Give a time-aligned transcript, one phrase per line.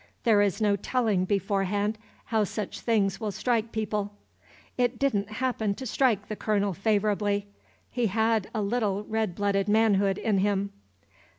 [0.23, 4.15] There is no telling beforehand how such things will strike people.
[4.75, 7.45] It didn't happen to strike the Colonel favorably.
[7.87, 10.73] He had a little red blooded manhood in him.